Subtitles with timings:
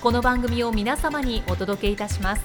[0.00, 2.42] この番組を皆様にお届けいたします。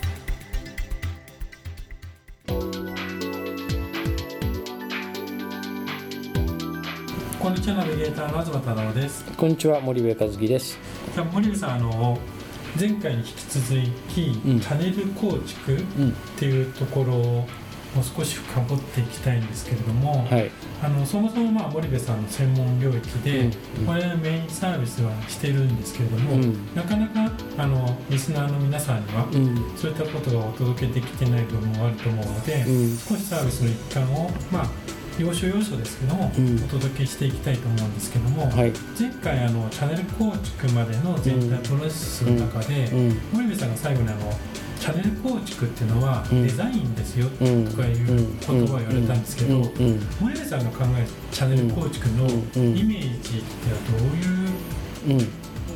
[7.39, 9.23] こんにちはナビゲーターの東太郎です。
[9.37, 10.77] こんにちは森部和樹です。
[11.13, 12.17] じゃあ森部さんあの
[12.77, 14.59] 前回に引き続き、うん。
[14.59, 16.11] チャンネル構築っうん。
[16.37, 17.47] ていうところを
[17.95, 20.51] もう少し深掘っていきたいんですけれども、はい。
[20.83, 23.49] あのそもそもまあ森部さんの専門領域で、
[23.85, 26.75] これメインサービスはしてるんですけれども、うん。
[26.75, 29.77] なかなかあのリスナーの皆さんには、うん。
[29.77, 32.97] そういったことがお届けできてない部分もあると思うので、うん。
[32.97, 34.69] 少しサービスの一環をまあ
[35.17, 36.55] 要所要所ですけども、うん。
[36.55, 38.73] お届けしていきたいと思うんですけども、はい。
[38.99, 43.17] 前回あのチャンネル構築までの全体プロセスの中で、うん。
[43.31, 44.31] 森部さんが最後にあの
[44.79, 46.43] チャンネル構築っていうのはうん。
[46.43, 47.67] デザインですよとうん。
[47.67, 49.59] かいう言葉を言われたんですけど、
[50.19, 52.77] 森部さんが考えるチャンネル構築のうん。
[52.77, 55.19] イメージってはどういう？
[55.19, 55.27] うん。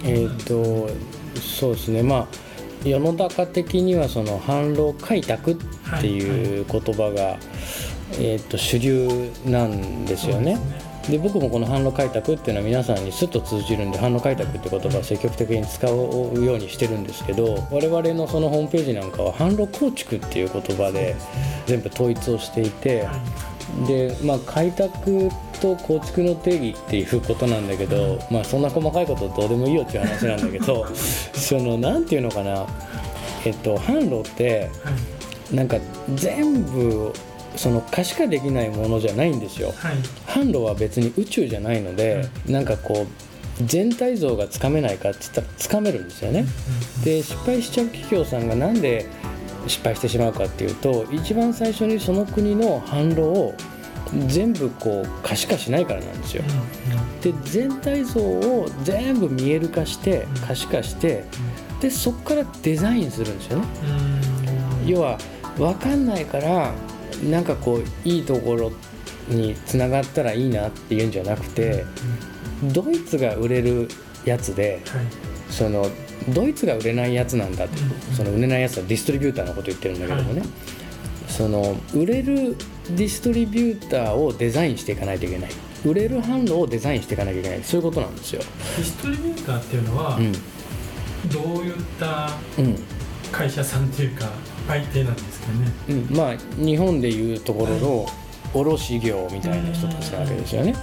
[0.04, 0.90] えっ、と
[1.40, 2.04] そうですね。
[2.04, 2.28] まあ
[2.86, 5.58] 世の中的にはその販路開拓っ
[6.00, 7.38] ていう言葉が、
[8.14, 10.58] えー、と主流なんですよね。
[11.10, 15.96] で僕もこの販路開拓っていうのは皆さんにスッと通じるんで販路開拓って言葉を積極的に使う
[16.44, 21.16] ようにしてるんですけど我々のそのホームページなんかは販路構築っていう言葉で
[21.66, 23.08] 全部統一をしていて
[23.88, 25.30] でまあ開拓
[25.60, 32.68] と構築の定義っていうことなんだけどまあそんな細かいことどうでもいいよっていう話なんだけど そのなんていうのかな
[33.46, 34.70] えっと販路って
[35.52, 35.78] なんか
[36.14, 37.14] 全部
[37.56, 39.74] その可視化できないものじゃないんですよ。
[39.78, 39.96] はい
[40.28, 43.08] 販路は別に宇宙じゃないので、なんかこ
[43.60, 46.46] う全体像がつかめないかって言ったらつかめるんですよね。
[47.04, 49.06] で失敗しちゃう企業さんがなんで
[49.68, 53.54] 失敗してしまうかっていうと一番最初にその国の販路を
[54.28, 56.44] 全部こう可視化しないからなんですよ。
[57.22, 61.26] で全体像を全部見える化してうん可視化して
[61.82, 63.68] でそこからデザインするんですよね。
[64.84, 65.18] うん要は
[65.58, 66.74] 分かんないから
[67.24, 68.72] なんかこういいところ
[69.28, 71.86] につながったらいいなっていうんじゃなくて
[72.64, 73.88] ドイツが売れる
[74.26, 75.06] やつではい。
[75.50, 75.88] その
[76.30, 78.16] ドイツが売れないやつなんだってうん。
[78.16, 80.50] その売れないやつはディストリビューターのこと言ってるんだけどもね、はい。
[81.28, 82.56] その売れる
[82.90, 85.52] ディストリビューターをデザインしていかないといけない。
[85.86, 87.64] 売れる販路をデザインしていかなきゃいけない。
[87.64, 88.42] そういうことなんですよ。
[88.78, 90.32] ディストリビューターっていうのはうん。
[90.34, 92.76] どういったうん。
[93.32, 94.30] 会社さんっていうか
[94.68, 95.72] 相手なんですかね。
[95.90, 98.06] うん、まあ日本でいうところの
[98.54, 100.76] 卸業みたいな人たちなわけですよね。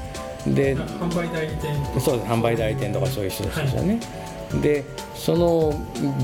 [0.47, 2.31] で販売代理店そうです。
[2.31, 4.01] 販売代理店とかそういう人たちですよね。
[4.63, 4.85] で
[5.15, 5.75] その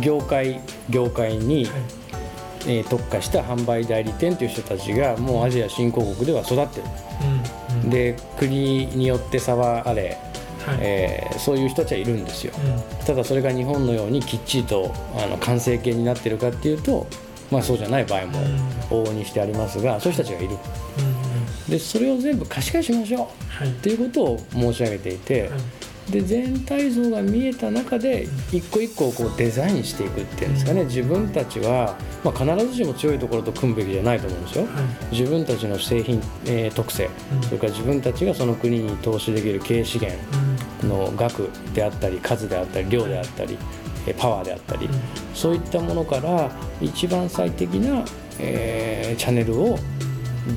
[0.00, 0.60] 業界
[0.90, 1.74] 業界に、はい。
[2.64, 6.84] えー特化した販売代理店という人たちがもうアジア新興国では育ってる。
[7.72, 7.82] うん。
[7.82, 7.90] うん。
[7.90, 10.16] で国によって差はあれ、
[10.64, 10.78] はい。
[10.80, 12.52] えーそういう人たちはいるんですよ。
[12.56, 13.04] うん。
[13.04, 17.08] ただそれが日本のようにきっちりとあの完成形になってるかっていうと、
[17.52, 18.38] まあ、そうじゃない場合も
[18.90, 20.56] 往々にしてありますがそういう人たちがいる。
[21.68, 23.48] でそれを全部可視化しましょう。
[23.48, 23.68] はい。
[23.68, 25.50] っていうことを申し上げていて、はい。
[26.10, 30.88] で全体像が見えた中で一個一個をこうデザインしていくっていうんですかね、うん。
[30.88, 34.64] 自分たちは、まあ、必ずしも強いところと組むべきじゃないと思うんですよ。
[34.64, 35.16] はい。
[35.16, 37.08] 自分たちの製品、えー特性。
[37.34, 37.42] うん。
[37.42, 40.18] それから自分たちがその国に投資できる経営資源
[40.82, 43.81] うんの額であったり数であったり量であったりえー
[44.18, 44.88] パワーであったり
[45.34, 46.50] そういったものから
[46.80, 48.04] 一番最適な、
[48.38, 49.78] えーチャンネルを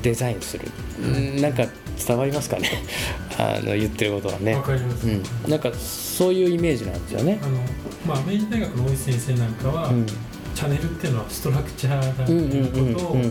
[0.02, 0.66] デザインする。
[1.00, 1.40] うん。
[1.40, 1.64] なんか
[2.06, 2.70] 伝わりますかね？
[3.38, 4.54] あの言ってることはね。
[4.54, 7.38] わ、かります、うん、なんかそういうイメージなんですよね。
[7.42, 7.46] あ。
[7.46, 7.58] の
[8.06, 10.06] まあ明治大学の大石先生なんかは、うん。
[10.06, 13.22] チャンネルっていうのはストラクチャーだとうんうんいううんことをうん。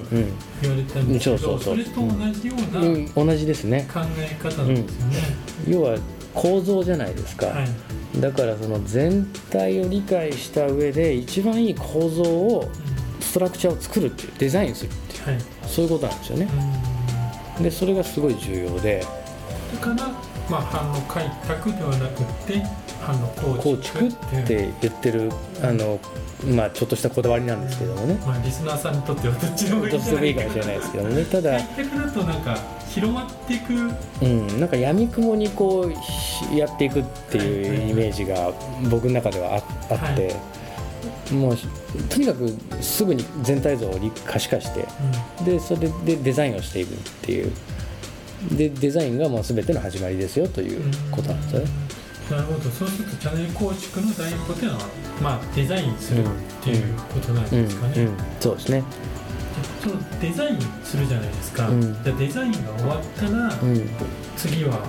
[0.62, 2.94] 言われたんですけど、それと同じような考うん。
[2.94, 3.88] うん同じですね。
[3.90, 5.16] え方なんですよね。
[5.68, 5.98] 要は
[6.36, 8.22] 構造じゃないですか、はい。
[8.22, 12.70] だからその全体を理解した上で一番いい構造を
[13.20, 15.38] ストラクチャーを作るっていうデザインするっていうはい。
[15.66, 16.48] そういうことなんですよね。
[17.58, 17.64] うん。
[17.64, 19.04] でそれがすごい重要で。
[19.74, 20.12] だから、
[20.50, 22.62] まあ、反応開拓ではなくて
[23.02, 24.12] 反応構構築っ
[24.46, 25.32] て言ってる
[25.62, 26.00] あの
[26.56, 28.16] まあちょっとしたこだわりなんですけどもね。
[28.26, 29.92] まあ、リスナーさんにとってはどっちでもいい。
[29.92, 31.26] かもしれないですけどもね。
[31.26, 32.58] ただ開拓だとなんか
[32.90, 33.74] 広まっていく。
[34.22, 38.54] うん、なんか闇雲にこうひやっていくっていうイメージが
[38.90, 39.56] 僕の中では
[39.90, 40.36] ああって、
[41.34, 41.58] もう
[42.10, 42.50] とにかく
[42.82, 44.86] すぐに全体像を理可視化して
[45.44, 47.52] でそれでデザインをしていくっていう
[48.52, 51.68] でデザインがもう全ての始まりですよということなんですよね。
[52.30, 52.70] なるほど。
[52.72, 54.86] そうするとチャンネル構築の第一歩っていうのは、
[55.22, 56.28] まあ、デザインするっ
[56.64, 58.84] ていうことなんうんですかね、うん、そうですね、
[59.84, 61.82] そのデザインするじゃないですか、うん。
[61.82, 63.90] じゃあデザインが終わったら、うん。
[64.38, 64.80] 次は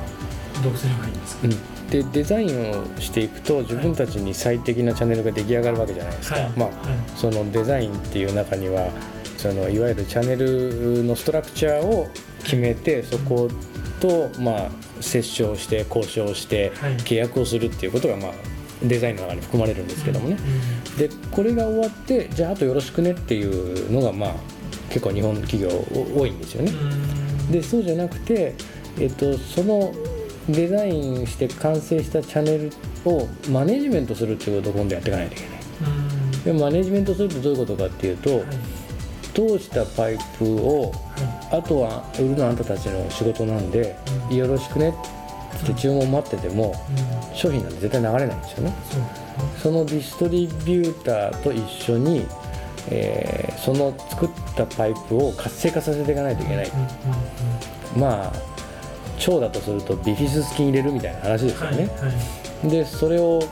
[0.64, 6.50] どうすればいいんですか、うん、でデザインをしていくと自分たちに最適なチャンネルが出来上がるわけじゃないですか、はい。
[6.56, 6.78] まあはい。
[7.14, 8.88] そのデザインっていう中には
[9.36, 12.08] そのいわゆるチャンネルのストラクチャーを
[12.46, 13.50] 決めてそこ
[14.00, 16.96] とまあ折衝して交渉してはい。
[16.98, 18.32] 契約をするっていうことがまあ
[18.82, 20.36] デザインの中に含まれるんですけどもね。
[20.38, 24.34] うんでこれが終わってじゃああとよろしくねっていうのがまあ
[24.88, 26.72] 結構日本企業お多いんですよね。
[26.72, 26.74] う
[27.48, 27.52] ん。
[27.52, 28.54] でそうじゃなくて、
[28.98, 29.92] えっと、その
[30.48, 32.72] デザインして完成したチャンネル
[33.04, 35.58] をマネジメントするっていうことを今度やっていかないといけない。
[36.36, 36.42] うん。
[36.44, 38.46] でマネジメントするってどういうことかっていうと、はい
[39.36, 43.96] 通したパイプをはあとは売るのあんたたちの仕事なんで、
[44.30, 44.36] うん。
[44.36, 44.94] よろしくね。
[45.62, 46.74] って注文待ってても
[47.34, 48.74] 商品なんて絶対流れないんですよね。
[49.62, 52.26] そのディストリビューターと一緒に、
[52.88, 56.70] えーその作ったパイプを活性化させていかないといけない、
[57.96, 58.32] まあ
[59.18, 61.90] 腸だとするとビフィズス菌入れるみたいな話ですよね、
[62.62, 63.42] でそれを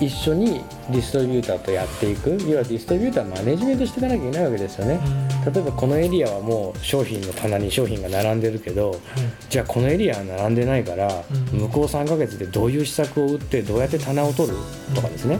[0.00, 5.00] 一緒にディストリビューターとやっていく要はディストリビューターマネジメントしていかなきゃいけないわけですよね、
[5.46, 5.52] うん。
[5.52, 9.00] 例えばこのエリアはもう商品の棚に商品が並んでるけどはい。
[9.48, 11.60] じゃあこのエリアは並んでないから、うん。
[11.60, 14.56] 向こう3ヶ月でどういう施策を打ってどうやって棚を取る？
[14.94, 15.38] とかですね、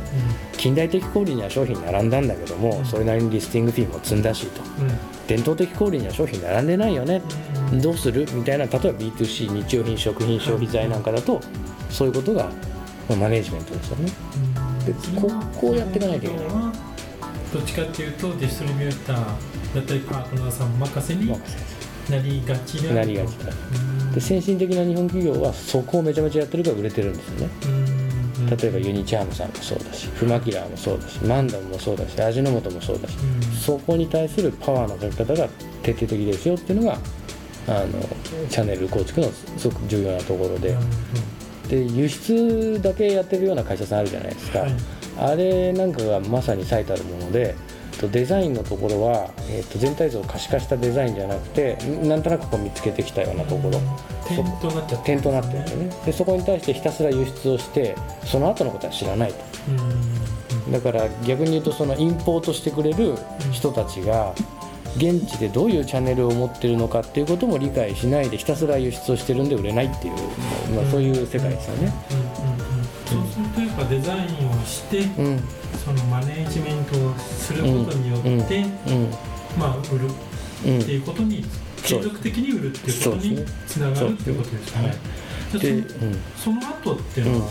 [0.56, 2.84] 近代的小売には商品並んだんだけども、うん。
[2.84, 4.62] それなりにリスティングフィーも積んだしと。
[4.80, 4.88] うん。
[4.88, 7.22] うん伝統的小売には商品並んでないよね、
[7.72, 7.80] うん。
[7.80, 8.26] どうする？
[8.34, 11.40] みたいな例えば B2C 日用品食品消費財なんかだと
[11.88, 12.50] そういうことが
[13.08, 14.12] まあマネジメントですよね
[14.86, 16.46] でここうやっていかないといけない。
[16.46, 16.72] は
[17.52, 24.12] どっちかっていうとディストリビューターだったりパートナーさん任せになりがちなりがちだうん。
[24.12, 27.48] で先進的な日本企業はそこをめちゃめちゃやってるから売れてるんですよね。
[27.66, 28.46] うん。
[28.46, 33.56] 例えばユニチャームさんもそうだしフマキラーもそうだしマンダムもそうだし味の素もそうだしうん。
[33.56, 35.48] そこに対するパワーのかけ方が
[35.82, 36.98] 徹底的ですよっていうのが
[37.66, 37.86] あの
[38.50, 40.76] チャンネル構築のすごく重要なところで
[41.68, 44.72] で輸出だけやってるような会社さんあるじゃないですか、はい。
[45.18, 47.54] あれなんかがまさに最たるもので
[48.00, 53.80] とデザインのところは、えー、と全体像を可視化したデザインじゃなくてんなんとなくこう見つけてきたようなところ。
[54.26, 55.96] 点となっちゃって点となってるんですよね。
[56.06, 57.94] でそこに対してひたすら輸出をして
[58.24, 59.36] その後のことは知らないと。
[59.68, 60.72] うん。
[60.72, 63.14] だから逆に言うとそのインポートしてくれる
[63.52, 64.34] 人たちが
[64.96, 70.14] 現地でどういうチャンネルを持ってるのかっていうことも理解しないでひたすら輸出をしてるんで売れないっていう、
[70.74, 71.92] まあ、そういう世界ですよね。
[72.10, 72.84] うんうんうん。
[73.04, 75.40] そうするとやっぱデザインをしてうん。
[75.84, 79.10] そのマネージメントをすることによって、うん。
[79.58, 80.06] まあ売る
[80.66, 80.80] うん。
[80.80, 81.44] っていうことに
[81.76, 82.00] そう。
[82.00, 83.62] 継続的に売るっていうことにそうですね。
[83.66, 84.94] つながるっていうことですよね。
[85.50, 85.84] じゃあで、うん、
[86.36, 87.50] そのその後っていうのは、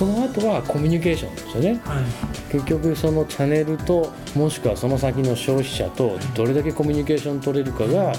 [0.00, 1.78] その後はコミュニケーションですよね。
[1.84, 2.04] はい。
[2.50, 8.14] 結局そのチャンネルともしくはその先の消費者とどれだけコミュニケーション取れるかが、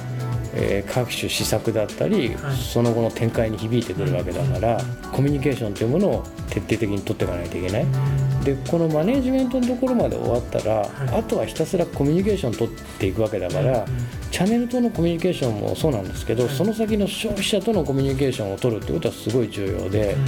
[0.53, 2.55] えー各種施策だったり、はい。
[2.55, 7.85] その後の展開に響いてくるわけだから、うんコミュニケーションというものを徹底的に取っていかないといけない。
[8.41, 10.87] うんでこのマネジメントのところまで終わったら、はい。
[11.19, 12.69] あとはひたすらコミュニケーション取っ
[12.99, 13.85] ていくわけだから、うん
[14.31, 16.55] チャンネルとのコミュニケーションもそうなんですけど、はい。
[16.55, 20.25] その先の消費者とのコミュニケーションを取るってことはすごい重要で、うん。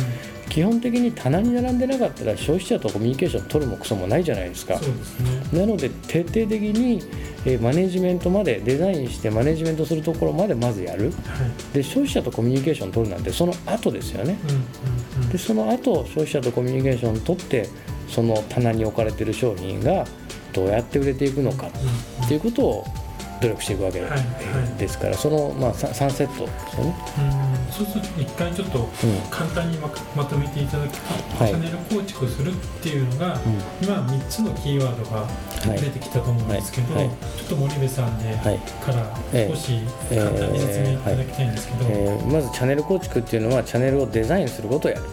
[0.49, 4.77] 基本的に棚に並んでなかったら消費者とコミュニケーション取るもクソもないじゃないですか。
[4.77, 4.87] す
[5.53, 5.61] ね。
[5.61, 7.01] なので徹底的に、
[7.45, 11.05] えーマネジメントまでデザインしてマネジメントするところまでまずやる。
[11.05, 11.13] はい。
[11.73, 14.37] で消費者とコミュニケーション取るなんてその後ですよね。
[15.31, 17.69] でその後消費者とコミュニケーション取って
[18.13, 20.05] その棚に置かれてる商品が
[20.53, 21.69] どうやって売れていくのかう
[22.21, 22.85] んっていうことを
[23.41, 24.01] 努力していくわけ
[24.77, 26.95] ですからその、まあ、さ3セットですよね。
[27.67, 27.73] うん。
[27.73, 28.87] そうすると一回ちょっとうん。
[29.29, 31.49] 簡単にままとめていただくと、はい。
[31.49, 33.39] チャンネル構築するっていうのが、うん。
[33.85, 35.81] 今3つのキーワードがはい。
[35.81, 37.09] 出てきたと思うんですけど、ちょっ
[37.49, 38.59] と森部さんで、はい。
[38.59, 45.03] から少し簡単に説明いただきたいんですけど、えーまずチャンネル構築っていうのはチャンネルをデザインすることをやる、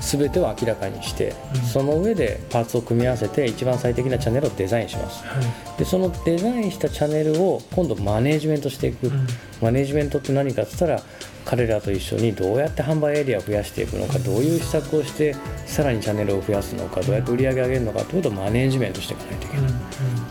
[0.00, 1.60] 全てを明らかにして、うん。
[1.62, 5.24] その上でパーツを組み合わせて一番最適なチャンネルをデザインします。
[5.26, 5.78] はい。
[5.78, 9.26] でそのデザインしたチャンネルを今度マネージメントしていく、うん。
[9.60, 11.02] マネージメントって何かって言ったら
[11.44, 15.34] 彼らと一緒にどうやって販売エリアを増やしていくのかどういう施策をして
[15.66, 19.72] さらにチャンネルを増やすのかどうやって売り上げ上げるのかってことをマネージメントしていかないといけうんな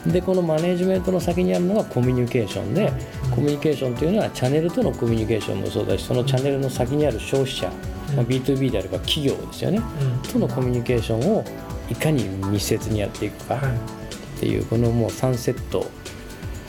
[0.07, 2.91] い、でこのマネージメントの先にあるのがコミュニケーションで
[3.31, 7.71] コミュニケーションというのはチャンネルとのコミュニケーションもそうだしそのチャンネルの先にある消費者、
[8.15, 9.81] まあ、B2B であれば企業ですよね。
[10.01, 10.31] うん。
[10.31, 11.43] とのコミュニケーションを
[11.89, 13.75] いかに密接にやっていくかはい。
[13.75, 15.85] っていうこのもう3セット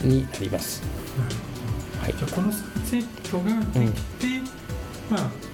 [0.01, 0.81] になります。
[2.01, 2.13] はい。
[2.13, 4.51] じゃあこの3セットができて、
[5.09, 5.51] まあ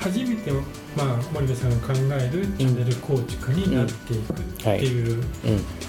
[0.00, 0.52] 初めて、
[0.96, 5.24] まあ、森部さんが考えるチャンネル構築になっていくっていううん、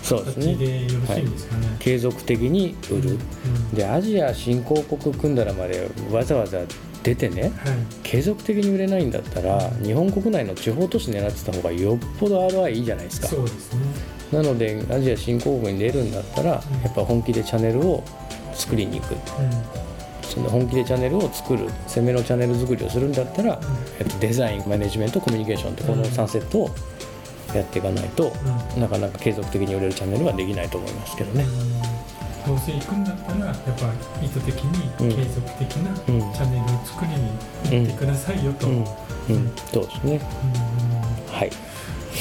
[0.02, 1.68] そうです形ねでよろしいんですかね。
[1.80, 3.76] 継続的に売る、うん。
[3.76, 6.60] でアジア新興国組んだらまでわざわざ
[7.04, 7.52] 出てねはい。
[8.04, 13.28] 継続的に売れないんだったら日本国内の地方都市狙ってた方がよっぽど ROI いいじゃないですか。
[13.28, 13.82] そうですね。
[14.32, 18.04] なのでアジア新興国に出るんだったらやっぱ本気でチャンネルを
[18.54, 19.14] 作りに行く。
[19.14, 19.20] うん。
[20.22, 23.60] その本気でチャンネルを作る攻めのチャンネル作りをするんだったら、
[24.00, 26.70] えっと、デザインマネジメントコミュニケーションってこの3セットを
[27.56, 28.32] やっていかないと、
[28.76, 28.82] うん。
[28.82, 31.46] なかなか継続的に売れるチャンネルはできないと思いますけどね。
[32.46, 33.72] どうせ行くんだったらやっぱ
[34.24, 34.68] 意図的う
[35.04, 38.68] んに継続的なチうんャンネルを作りに行ってくださいよと。
[38.68, 38.86] うん
[39.72, 40.22] そうですね。
[41.32, 41.52] はい。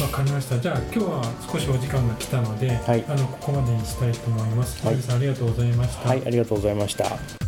[0.03, 0.59] わかりました。
[0.59, 4.85] じゃあ今日は少しお時間が来たので、はいあのここまでにしたいと思います。
[4.87, 6.09] はいありがとうございました。
[6.09, 7.48] はい、ありがとうございました。